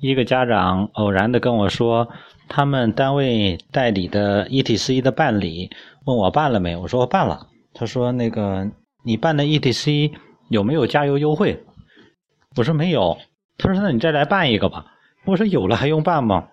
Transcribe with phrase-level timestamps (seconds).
[0.00, 2.08] 一个家长偶然的跟我说，
[2.48, 5.70] 他们单位代理的 ETC 的办理，
[6.04, 6.76] 问我办了没？
[6.76, 7.46] 我说我办了。
[7.74, 8.68] 他说那个
[9.04, 10.12] 你办的 ETC
[10.48, 11.64] 有没有加油优惠？
[12.56, 13.18] 我说没有。
[13.56, 14.86] 他说那你再来办一个吧。
[15.24, 16.48] 我说有了还用办吗？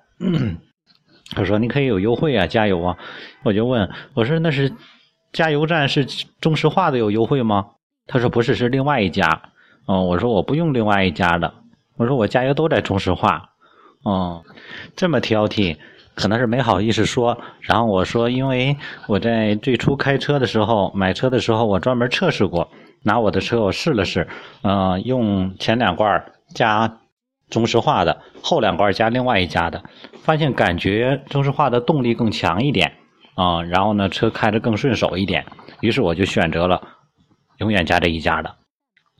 [1.32, 2.98] 他说你可以有优惠啊，加油啊。
[3.44, 4.72] 我就问我说那是
[5.34, 6.06] 加油站是
[6.42, 7.68] 中石化的有优惠吗？
[8.08, 9.44] 他说不是，是另外一家。
[9.86, 11.54] 哦，我说我不用另外一家的。
[11.98, 13.52] 我说我加油都在中石化，
[14.04, 14.44] 哦，
[14.96, 15.78] 这么挑剔，
[16.14, 17.38] 可能是没好意思说。
[17.62, 18.76] 然后我说，因为
[19.08, 22.70] 我在最初开车的时候，买车的时候，我专门测试过，
[23.04, 24.28] 拿我的车我试了试，
[24.64, 27.00] 嗯，用前两罐加
[27.50, 29.82] 中石化的，后两罐加另外一家的，
[30.22, 32.92] 发现感觉中石化的动力更强一点，
[33.36, 35.46] 啊，然后呢，车开着更顺手一点，
[35.80, 36.82] 于是我就选择了
[37.60, 38.54] 永远加这一家的。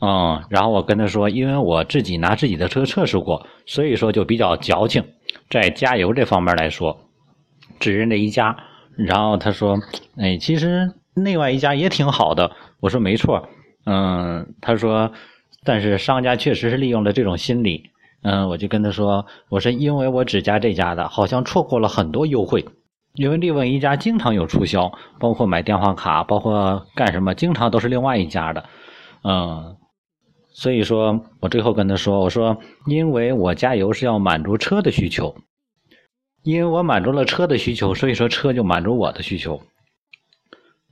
[0.02, 5.04] 嗯，然后我跟他说，因为我自己拿自己的车测试过，所以说就比较矫情，
[5.50, 7.00] 在加油这方面来说，
[7.80, 8.56] 只认这一家。
[8.98, 9.80] 然后他说，
[10.18, 12.52] 哎，其实另外一家也挺好的。
[12.82, 13.48] 我说没错，
[13.86, 15.12] 嗯，他说，
[15.64, 17.84] 但是商家确实是利用了这种心理。
[18.22, 22.66] 嗯，我就跟他说，我说因为我只加这家的，好像错过了很多优惠，
[23.14, 28.66] 因为另外一家经常有促销，包括买电话卡，包括干什么，经常都是另外一家的，
[29.24, 29.78] 嗯。
[30.58, 35.36] 所以说我最后跟他说：“我说，因为我加油是要满足车的需求，
[36.44, 39.62] 因为我满足了车的需求，所以说车就满足我的需求。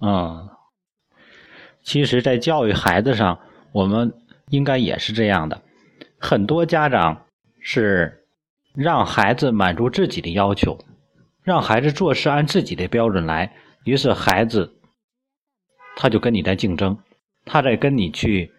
[0.02, 0.50] 嗯，
[1.82, 3.40] 其实，在教育孩子上，
[3.72, 4.12] 我们
[4.50, 5.62] 应该也是这样的。
[6.20, 7.26] 很多家长
[7.62, 8.26] 是
[8.76, 10.78] 让孩子满足自己的要求，
[11.42, 13.56] 让孩子做事按自己的标准来，
[13.86, 14.74] 于是孩子
[15.96, 16.98] 他就跟你在竞争，
[17.46, 18.52] 他在跟你去。”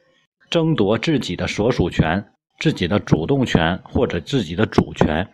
[0.50, 5.28] 争夺自己的所属权、自己的主动权或者自己的主权。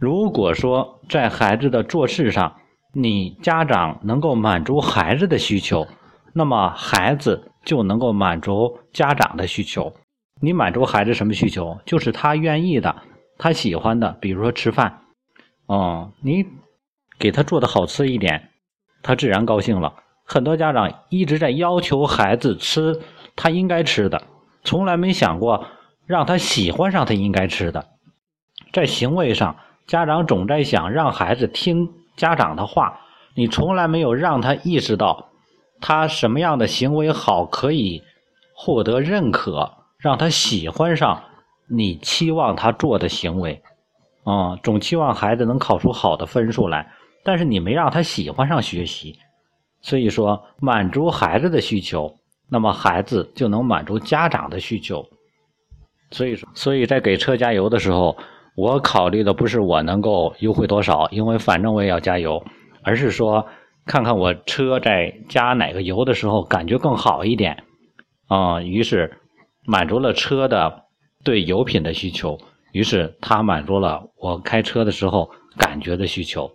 [0.00, 2.56] 如果说在孩子的做事上，
[2.92, 5.86] 你家长能够满足孩子的需求，
[6.32, 9.94] 那么孩子就能够满足家长的需求。
[10.40, 11.78] 你满足孩子什么需求？
[11.86, 12.96] 就是他愿意的、
[13.38, 15.02] 他喜欢的，比如说吃饭。
[15.66, 16.44] 哦，你
[17.18, 18.50] 给他做的好吃一点，
[19.02, 19.94] 他自然高兴了。
[20.24, 23.00] 很多家长一直在要求孩子吃。
[23.36, 24.22] 他应该吃的，
[24.64, 25.66] 从来没想过
[26.06, 27.86] 让他喜欢上他应该吃的。
[28.72, 29.56] 在行为上，
[29.86, 33.00] 家长总在想让孩子听家长的话，
[33.34, 35.28] 你从来没有让他意识到
[35.80, 38.02] 他什么样的行为好可以
[38.54, 41.22] 获得认可，让他喜欢上
[41.68, 43.62] 你期望他做的行为。
[44.24, 46.92] 啊，总期望孩子能考出好的分数来，
[47.24, 49.18] 但是你没让他喜欢上学习，
[49.80, 52.14] 所以说满足孩子的需求。
[52.52, 55.08] 那么孩子就能满足家长的需求，
[56.10, 58.14] 所以说，所以在给车加油的时候，
[58.54, 62.44] 我考虑的不是我能够优惠多少，因为反正我也要加油，
[62.82, 63.46] 而是说
[63.86, 67.64] 看看我车在加哪个油的时候感觉更好一点，
[68.28, 69.16] 啊，于是
[69.64, 70.82] 满足了车的
[71.24, 72.38] 对油品的需求，
[72.72, 76.52] 于是他满足了我开车的时候感觉的需求，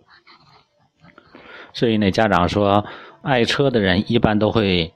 [1.72, 2.84] 所以那家长说，
[3.22, 4.94] 爱车的人一般都会。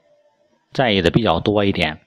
[0.73, 1.99] 在意的比较多一点，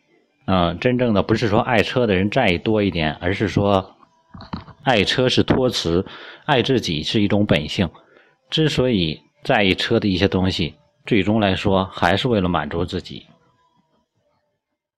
[0.47, 3.97] 嗯，真正的不是说爱车的人在意多一点，而是说
[4.83, 6.05] 爱车是托词，
[6.45, 7.89] 爱自己是一种本性。
[8.51, 13.27] 之所以在意车的一些东西，最终来说还是为了满足自己。